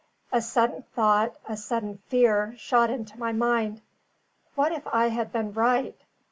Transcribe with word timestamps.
A 0.31 0.41
sudden 0.41 0.81
thought, 0.95 1.35
a 1.47 1.55
sudden 1.55 1.99
fear, 2.07 2.55
shot 2.57 2.89
into 2.89 3.19
my 3.19 3.31
mind. 3.31 3.83
What 4.55 4.71
if 4.71 4.87
I 4.91 5.09
had 5.09 5.31
been 5.31 5.53
right? 5.53 5.95